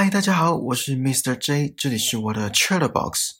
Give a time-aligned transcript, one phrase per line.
[0.00, 1.36] 嗨，大家好，我是 Mr.
[1.36, 3.32] J，这里是我的 Chatterbox。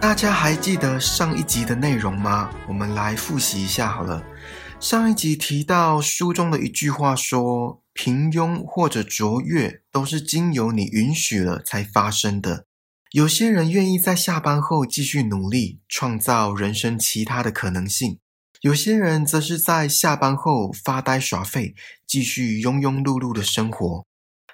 [0.00, 2.48] 大家还记得上一集的内容吗？
[2.66, 4.24] 我们来复习一下好了。
[4.80, 12.64] 上一集提到书中的一句话说：“平庸或者卓越，都是经由你允许了才发生的。”
[13.12, 18.18] 有些人愿意在下班后继续努力，创造人生其他的可能性；
[18.60, 21.74] 有些人则是在下班后发呆耍废，
[22.06, 24.04] 继续庸庸碌碌的生活。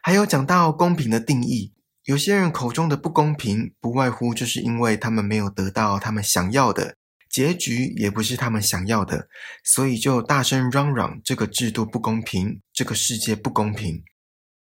[0.01, 1.73] 还有讲到公平的定义，
[2.05, 6.95] 有些人口中的不公平，不外乎就是因为他们没有得到他们想要的
[7.29, 9.27] 结局，也不是他们想要的，
[9.65, 14.05] 所以就大声嚷嚷这个制度不公平，这个世界不公平。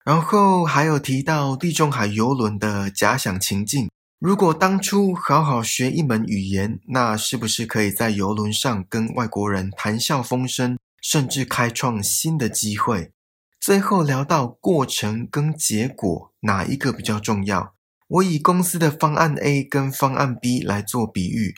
[0.07, 3.89] 然后还有提到地中海游轮的假想情境，
[4.19, 13.11] 如果当初好好学一门语言，那是不是可以在游轮上跟外国人谈笑风生，甚至开创新的机会？
[13.59, 17.73] 最后聊到过程跟结果哪一个比较重要？
[18.07, 21.53] 我以公司的方案 A 跟方案 B 来做比喻，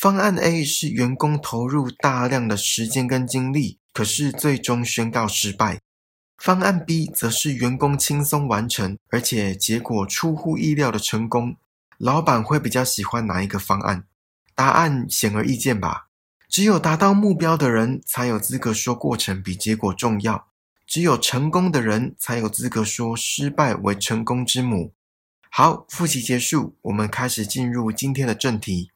[0.00, 5.80] 方案 A 是员工投入大量的时间跟精力，可是最终宣告失败。
[6.42, 11.54] 方案 B 则是员工轻松完成，而且结果出乎意料的成功。
[11.98, 14.06] 老板会比较喜欢哪一个方案？
[14.56, 16.08] 答案显而易见吧。
[16.48, 20.48] 只有达到目标的人才有资格说过程比结果重要，
[20.84, 24.92] 只有成功的人才有资格说失败为成功之母。
[25.48, 28.90] 好，复习结束，我们开始进入今天的正题。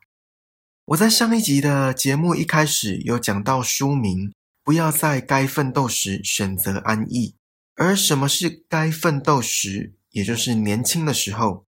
[0.86, 4.32] 我在上一集的节目一开始有讲到书名。
[4.64, 7.35] 不要在该奋斗时选择安逸，
[7.76, 9.94] 而什么是该奋斗时？
[10.10, 11.66] 也就是年轻的时候。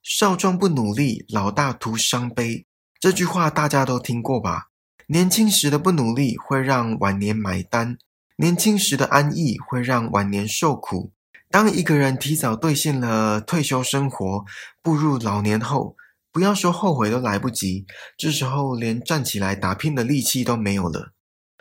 [0.00, 2.64] 少壮不努力，老大徒伤悲。
[3.00, 4.68] 这句话大家都听过吧？
[5.08, 7.98] 年轻时的不努力会让晚年买单，
[8.36, 11.12] 年轻时的安逸会让晚年受苦。
[11.50, 14.44] 当一个人提早兑现了退休生活，
[14.80, 15.96] 步入老年后，
[16.30, 17.84] 不要说后悔都来不及，
[18.16, 21.12] 这时候连站起来打拼的力气都没有了。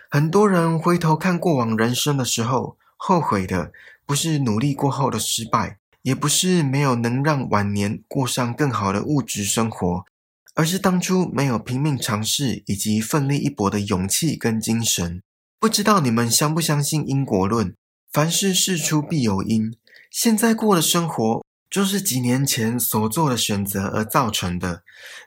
[0.09, 3.71] 很多人回头看过往人生的时候，后悔的
[4.05, 10.05] 不是努力过后的失败，也不是没有能让晚年过上更好的物质生活，
[10.53, 15.23] 而是当初没有拼命尝试以及奋力一搏的勇气跟精神。
[15.59, 17.73] 不知道你们相不相信因果论？
[18.11, 19.75] 凡事事出必有因，
[20.11, 24.83] 现在过的生活就是几年前所做的选择而造成的。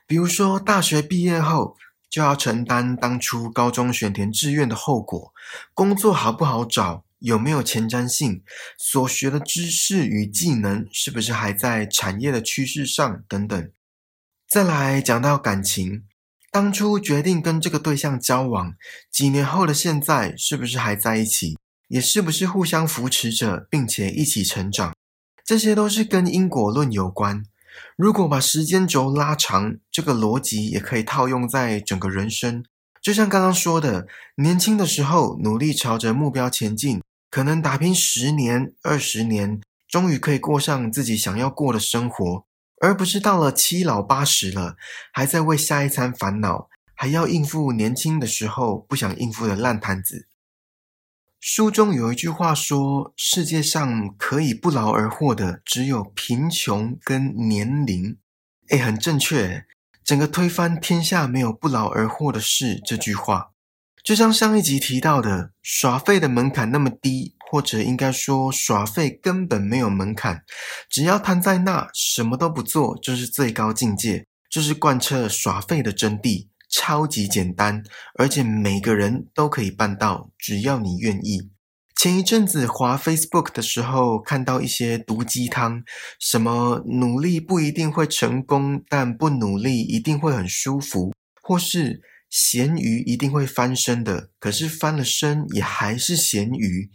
[0.07, 1.75] 比如说，大学毕业后。
[2.07, 5.33] 就要承担当初高中选填志愿的后果，
[5.73, 8.43] 工作好不好找，有没有前瞻性，
[8.77, 13.71] 所学的知识与技能是不是还在产业的趋势上等等。
[14.47, 16.03] 再来讲到感情，
[16.51, 18.75] 当初决定跟这个对象交往，
[19.11, 24.95] 几年后的现在是不是还在一起，也是不是互相扶持着，并且一起成长，
[25.43, 27.43] 这些都是跟因果论有关。
[27.97, 32.63] 如果把时间轴拉长，这个逻辑也可以套用在整个人生。
[33.01, 37.01] 就像刚刚说的，年轻的时候努力朝着目标前进，
[37.35, 39.59] 可能打拼十年、二十年，
[39.89, 42.45] 终于可以过上自己想要过的生活，
[42.79, 44.77] 而不是到了七老八十了，
[45.11, 50.29] 还在为下一餐烦恼，还要应付年轻的时候不想应付的烂摊子。
[51.41, 58.17] 书中有一句话说：“世界上可以不劳而获的，只有贫穷跟年龄。”
[58.71, 59.65] 哎，很正确。
[60.05, 62.79] 整个推翻天下没有不劳而获的事。
[62.85, 63.51] 这句话，
[64.05, 70.43] 就像上一集提到的，耍废的门槛那么低，或者应该说，耍废根本没有门槛，
[70.87, 76.49] 只要瘫在那，什么都不做，就是最高境界，就是贯彻耍废的真谛。
[76.69, 77.81] 超级简单，
[78.19, 81.49] 而且每个人都可以办到，只要你愿意。
[81.95, 85.81] 前一阵子滑 Facebook 的时候，看到一些毒鸡汤，
[86.19, 91.11] 什么努力不一定会成功，但不努力一定会很舒服，
[91.41, 92.01] 或是
[92.35, 96.91] 咸鱼一定会翻身的，可是翻了身也还是咸鱼。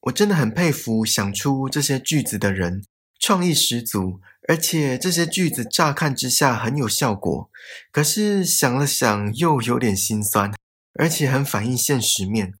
[0.00, 2.84] 我真的很佩服想出这些句子的人，
[3.18, 4.20] 创意十足。
[4.46, 7.48] 而且这些句子乍看之下很有效果，
[7.90, 10.52] 可是想了想又有点心酸，
[10.98, 12.52] 而且很反映现实面。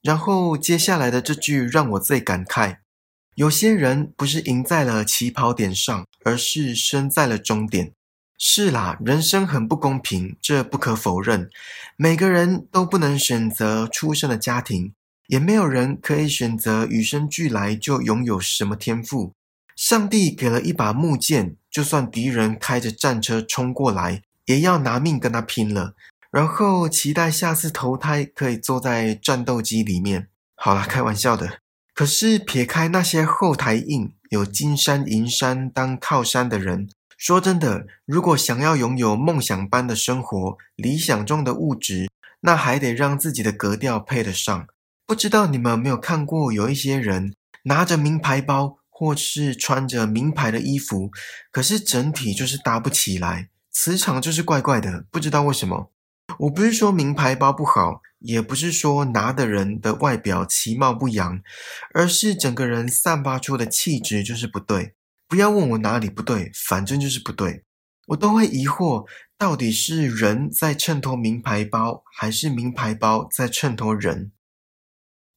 [0.00, 2.76] 然后接下来的这句让我最感慨：
[3.34, 7.94] 有些人不是赢在了起跑点上，而是生在了终点。
[8.42, 11.50] 是啦，人生很不公平，这不可否认。
[11.96, 14.94] 每个人都不能选择出生的家庭，
[15.26, 19.34] 也没有人可以选择与生俱来就拥有什么天赋。
[19.76, 25.92] 上帝给了一把木剑，就算敌人开着战车冲过来，也要拿命跟他拼了，
[26.30, 30.28] 然后期待下次投胎可以坐在战斗机里面。
[30.54, 31.58] 好了，开玩笑的。
[31.94, 36.88] 可是撇开那些后台硬、有金山银山当靠山的人，
[37.20, 42.08] 说真的，如果想要拥有梦想般的生活、理想中的物质，
[42.40, 44.66] 那还得让自己的格调配得上。
[45.04, 47.34] 不知道你们有没有看过，有一些人
[47.64, 51.10] 拿着名牌包，或是穿着名牌的衣服，
[51.52, 55.92] 可是整体就是搭不起来，磁场就是怪怪的，不知道为什么。
[56.38, 61.42] 我不是说名牌包不好，也不是说拿的人的外表其貌不扬，
[61.92, 64.94] 而是整个人散发出的气质就是不对。
[65.30, 67.62] 不要问我哪里不对，反正就是不对。
[68.08, 69.06] 我都会疑惑，
[69.38, 74.32] 到底是人在衬托名牌包，还是名牌包在衬托人？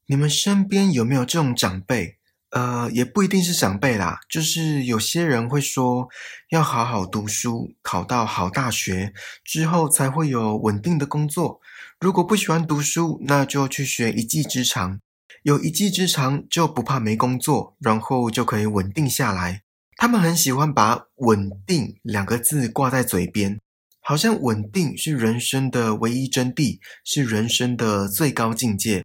[0.07, 2.17] 你们身边有没有这种长辈？
[2.49, 6.09] 呃，也不一定是长辈啦，就是有些人会说，
[6.49, 9.13] 要好好读书，考到好大学
[9.43, 11.61] 之后才会有稳定的工作。
[11.99, 14.99] 如果不喜欢读书，那就去学一技之长，
[15.43, 19.61] 有一技之长就不怕没工作，然后就可以稳定下来。
[19.97, 23.59] 他们很喜欢把“稳定”两个字挂在嘴边，
[24.01, 29.03] 好像稳定是人生的唯一真谛，是人生的最高境界。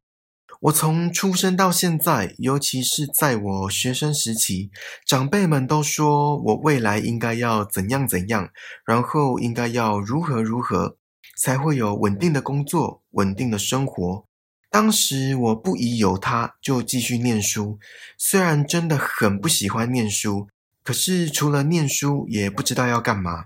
[0.63, 4.71] 我从出生到现在，尤其是在我学生时期，
[5.07, 8.51] 长辈们都说我未来应该要怎样怎样，
[8.85, 10.97] 然后应该要如何如何，
[11.41, 14.27] 才会有稳定的工作、稳定的生活。
[14.71, 17.79] 当时我不疑有他，就继续念书。
[18.19, 20.49] 虽然真的很不喜欢念书，
[20.89, 23.45] 可是除了念书，也不知道要干嘛。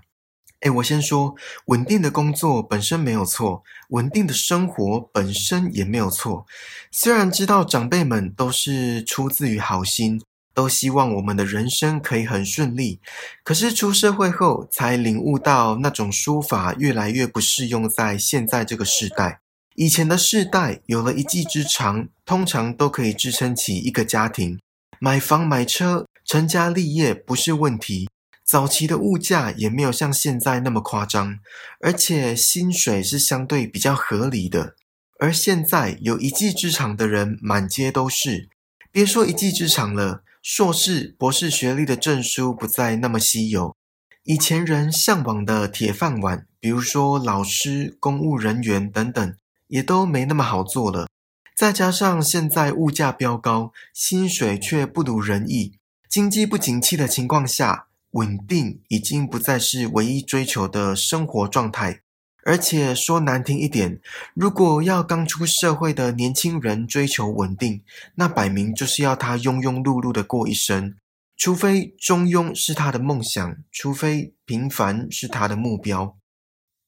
[0.61, 1.35] 哎，我先说，
[1.65, 6.45] 稳定的工作本身没有错，稳定的生活本身也没有错。
[6.89, 10.21] 虽然知道长辈们都是出自于好心，
[10.53, 13.01] 都希望我们的人生可以很顺利，
[13.43, 19.41] 可是出社会后才领悟到，那种说法越来越不适用在现在这个时代。
[19.75, 24.57] 以前的世代有了一技之长，通常都可以支撑起一个家庭，
[25.05, 28.07] 买房买车，成家立业不是问题。
[28.45, 31.39] 早期的物价也没有像现在那么夸张，
[31.81, 34.75] 而且薪水是相对比较合理的。
[35.19, 38.47] 而现在有一技之长的人满街都是，
[38.93, 43.75] 别说一技之长了，硕士、博士学历的证书不再那么稀有。
[44.23, 49.35] 以前人向往的铁饭碗，比如说老师、公务人员等等，
[49.67, 51.09] 也都没那么好做了。
[51.55, 55.77] 再加上现在物价飙高，薪水却不如人意，
[56.09, 57.87] 经济不景气的情况下。
[58.13, 62.01] 稳定已经不再是唯一追求的生活状态，
[62.45, 63.99] 而且说难听一点，
[64.35, 67.81] 如果要刚出社会的年轻人追求稳定，
[68.13, 70.95] 那摆明就是要他庸庸碌碌的过一生。
[71.35, 76.15] 除非中庸是他的梦想，除非平凡是他的目标。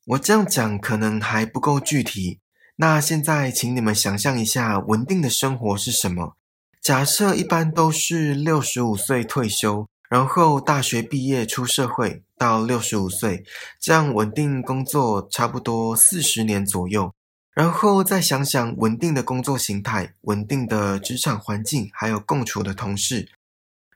[0.06, 2.38] 我这样讲可能还不够具体。
[2.78, 6.36] 那现在，请你们想象一下，稳定的生活是什么？
[6.82, 9.88] 假设一般都是六十五岁退休。
[10.08, 13.44] 然后大学毕业出社会到六十五岁，
[13.82, 17.12] 这样稳定工作差不多四十年左右。
[17.56, 23.32] 然后再想想稳定的工作形态、稳定的职场环境，还有共处的同事。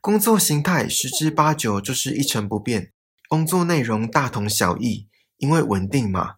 [0.01, 2.91] 工作形态十之八九就是一成不变，
[3.27, 6.37] 工作内容大同小异，因为稳定嘛。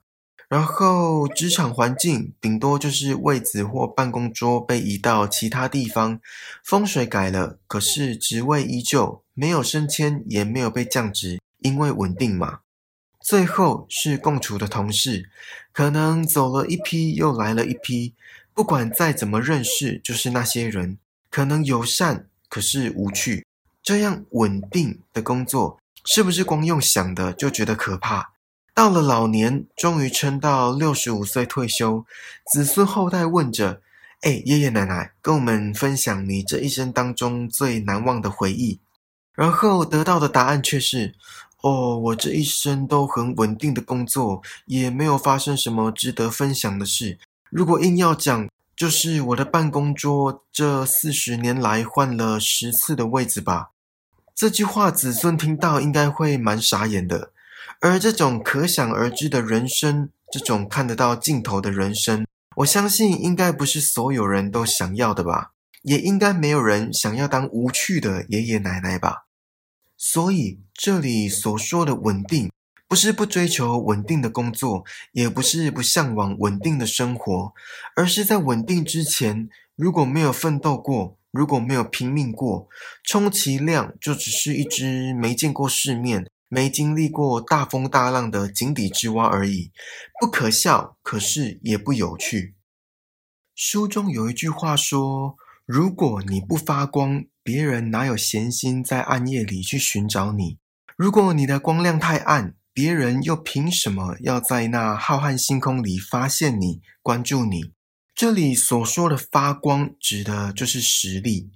[0.51, 6.19] 然后职场环境顶多就是位子或办公桌被移到其他地方，
[6.61, 12.59] 风水改了，可是职位依旧，没有升迁，也没有被降职，因为稳定嘛。
[13.21, 15.29] 最后是共处的同事，
[15.71, 18.13] 可能走了一批又来了一批，
[18.53, 20.97] 不管再怎么认识，就是那些人，
[21.29, 23.45] 可能友善，可是无趣。
[23.81, 28.30] 这样稳定的工作，是不是光用想的就觉得可怕？
[28.81, 32.03] 到了老年，终于撑到六十五岁退休，
[32.51, 33.79] 子孙后代问着
[34.21, 38.79] ：“哎，爷爷奶奶，跟我们分享你这一生当中最难忘的回忆。”
[39.37, 41.13] 然后得到的答案却是
[41.61, 47.19] ：“哦，我这一生都很稳定的工作，也没有发生什么值得分享的事。
[47.51, 53.69] 如果硬要讲，就是我的办公桌这四十年来换了十次的位置吧。”
[54.33, 57.31] 这句话，子孙听到应该会蛮傻眼的。
[57.81, 69.25] 而这种可想而知的人生，这种看得到尽头的人生，我相信应该不是所有人都想要的吧，也应该没有人想要当无趣的爷爷奶奶吧。
[69.97, 72.51] 所以这里所说的稳定，
[72.87, 77.53] 不是不追求稳定的工作，也不是不向往稳定的生活，
[77.95, 82.67] 而是在稳定之前，如果没有奋斗过，如果没有拼命过，
[83.03, 86.27] 充其量就只是一只没见过世面。
[86.53, 89.71] 没经历过大风大浪的井底之蛙而已，
[90.19, 92.57] 不可笑，可是也不有趣。
[93.55, 100.57] 书中有一句话说：“如果你不发光，别人哪有闲心在暗夜里去寻找你？
[100.97, 107.71] 如果你的光亮太暗，别人又凭什么要在那浩瀚星空里发现你、关注你？”
[108.13, 111.49] 这里所说的发光，指的就是实力。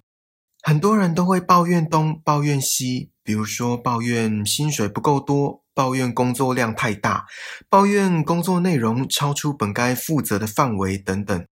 [0.64, 7.25] 很多人都会抱怨东，抱怨西，比如说抱怨薪水不够多，抱怨工作量太大，
[7.67, 11.46] 抱怨工作内容超出本该负责的范围等等。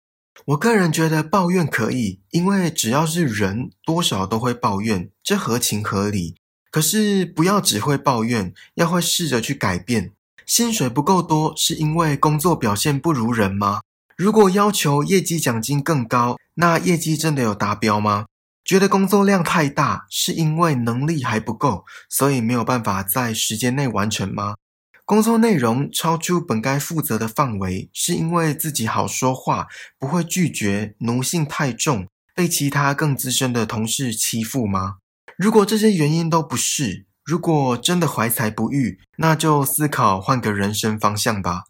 [0.46, 6.34] 我个人觉得抱怨可以，因为只要是人，多少都会抱怨，这合情合理。
[6.72, 10.12] 可是不要只会抱怨，要会试着去改变。
[10.46, 13.80] 薪水不够多，是因为工作表现不如人吗？
[14.16, 18.26] 如果要求业绩奖金更高，那业绩真的有达标吗？
[18.70, 24.54] 觉得工作量太大，是因为能力还不够，所以没有办法在时间内完成吗？
[25.04, 29.66] 工作内容超出本该负责的范围，是因为自己好说话，
[29.98, 34.98] 不会拒绝，奴性太重，被其他更资深的同事欺负吗？
[35.36, 41.64] 如果这些原因都不是，如果真的怀才不遇，那就思考换个人生方向吧。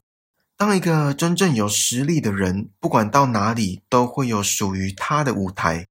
[0.59, 5.87] 当一个真正有实力的人，不管到哪里，都会有属于他的舞台。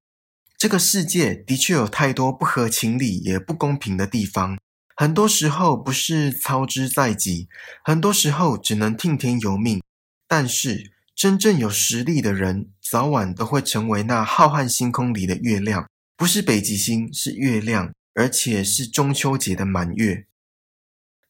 [0.59, 4.59] 这个世界的确有太多不合情理也不公平的地方，
[4.93, 7.47] 很多时候不是操之在己，
[7.81, 9.81] 很多时候只能听天由命。
[10.27, 20.25] 但是真正有实力的人，早晚都会成为那浩瀚星空里的月亮，不是北极星，是月亮，而且是中秋节的满月。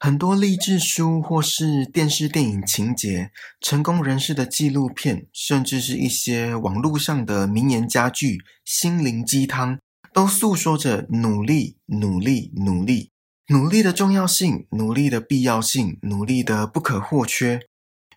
[0.01, 9.77] 很多励志书，或是电视电影情节、成功人士的纪录片，甚至是一些网络上的名言佳句、心灵鸡汤，
[10.13, 13.11] 都诉说着努力、努力、努力、
[13.49, 17.59] 努力的重要性、努力的必要性、努力的不可或缺。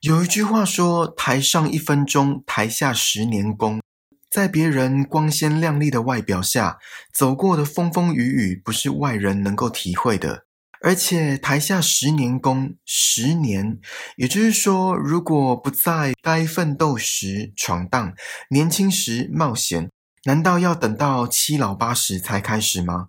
[0.02, 3.80] 有一句话说：“台上一分钟，台下十年功。”
[4.30, 6.78] 在别人光鲜亮丽的外表下，
[7.12, 10.46] 走过的风风雨雨，不是外人能够体会的。
[10.84, 13.78] 而且台下十年功，十年，
[14.16, 18.14] 也就是说，如果不在该奋斗时闯荡，
[18.50, 19.88] 年轻时冒险，
[20.24, 23.08] 难道要等到七老八十才开始吗？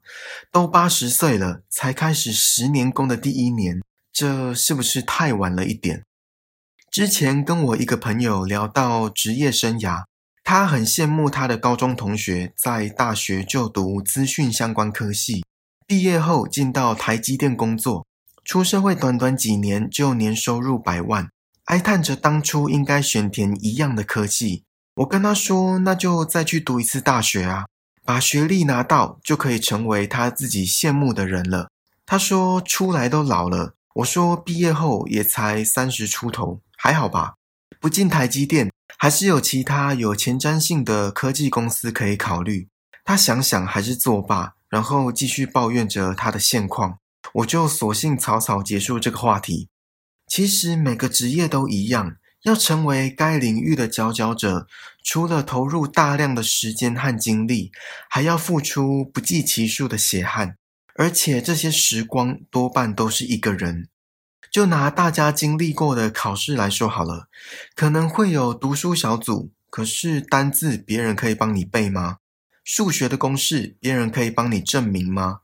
[0.51, 6.03] 都八十岁了才开始十年功的第一年，这是不是太晚了一点？
[6.92, 10.03] 之前跟我一个朋友聊到职业生涯，
[10.44, 15.44] 他很羡慕他的高中同学在大学就读资讯相关科系。
[15.85, 18.05] 毕业后进到台积电工作，
[18.45, 21.29] 出社会短短几年就年收入百万，
[21.65, 24.63] 哀叹着当初应该选填一样的科技。
[24.95, 27.65] 我跟他说：“那就再去读一次大学啊，
[28.05, 31.69] 把学历拿到就可以成为他自己羡慕的人了。”
[32.05, 37.33] 他说：“出来都老了。”我说：“毕业后也才三十出头，还好吧？
[37.79, 42.67] 不进台积电，还是有其他有前瞻性的科技公司可以考虑。”
[43.05, 44.53] 他想想还是作罢。
[44.74, 46.98] 然后继续抱怨着他的现况，
[47.34, 49.70] 我就索性草草结束这个话题。
[50.25, 54.65] 其实每个职业都一样，要成为该领域的佼佼者，
[55.03, 57.72] 除了投入大量的时间和精力，
[58.10, 60.58] 还要付出不计其数的血汗，
[60.96, 63.89] 而且这些时光多半都是一个人。
[64.51, 67.27] 就拿大家经历过的考试来说好了，
[67.75, 72.18] 可能会有读书小组，可是单字别人可以帮你背吗？
[72.63, 75.41] 数学的公式，别人可以帮你证明吗？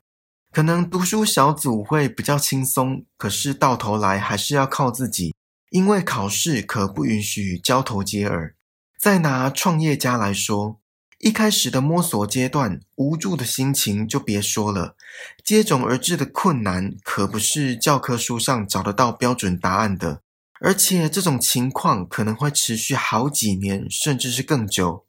[0.51, 5.35] 可能读书小组会比较轻松，可是到头来还是要靠自己，
[5.69, 8.55] 因为考试可不允许交头接耳。
[8.97, 10.79] 再拿创业家来说，
[11.19, 14.95] 一开始的摸索阶段，无助的心情就别说了，
[15.43, 20.21] 接踵而至的困难可不是教科书上找得到标准答案的，
[20.61, 25.05] 而且这种情况可能会持续好几年，甚至是更久。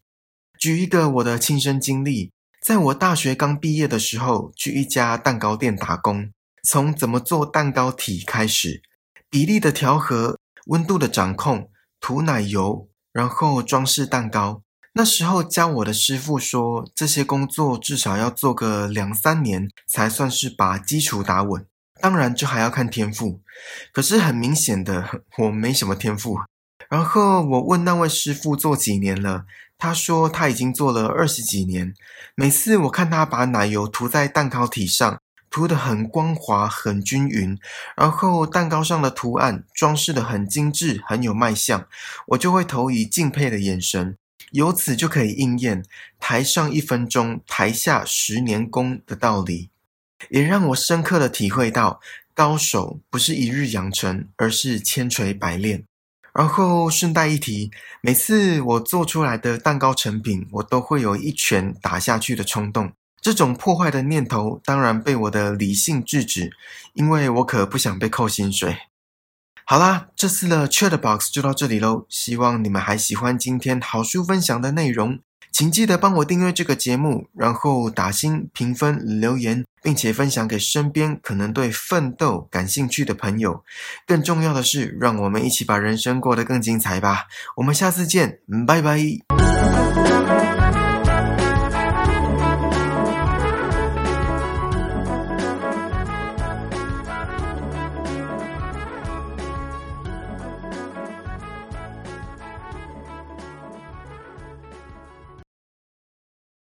[0.61, 6.31] 举一个我的亲身经历，在我大学刚毕业的时候，去一家蛋糕店打工，
[6.63, 8.83] 从怎么做蛋糕体开始，
[9.31, 14.63] 比例的调和、温度的掌控、涂奶油，然后装饰蛋糕。
[14.93, 21.65] 那时候教我的师傅说，这些工作至少要做个两三年，才算是把基础打稳。
[22.03, 23.41] 当然，这还要看天赋。
[23.95, 26.37] 可是很明显的， 我没什么天赋。
[26.91, 29.47] 然后我问那位师傅做几年了。
[29.81, 31.95] 他说他已经做了二十几年，
[32.35, 37.59] 每次我看他把奶油涂在蛋糕体上，涂得很光滑、很均匀，
[37.97, 41.89] 然后蛋糕上的图案装饰得很精致、很有卖相，
[42.27, 44.15] 我就会投以敬佩的眼神。
[44.53, 45.83] 由此就可以应验
[46.21, 49.71] “台上一分钟，台下十年功”的道理，
[50.29, 52.01] 也让我深刻的体会到，
[52.35, 55.85] 高手不是一日养成，而是千锤百炼。
[56.33, 57.71] 然后顺带一提，
[58.03, 62.93] 每次我做出来的蛋糕成品，我都会有一拳打下去的冲动。
[63.21, 66.51] 这种破坏的念头，当然被我的理性制止，
[66.95, 68.79] 因为我可不想被扣薪水。
[69.67, 72.07] 好啦，这次的 Chat Box 就到这里喽。
[72.09, 75.21] 希望你们还喜欢今天好书分享的内容，
[75.53, 83.63] 请记得帮我订阅这个节目，然后打星评分留言，并且分享给身边可能对奋斗感兴趣的朋友。
[84.07, 87.27] 更重要的是，让我们一起把人生过得更精彩吧。
[87.57, 89.40] 我们下次见，拜拜。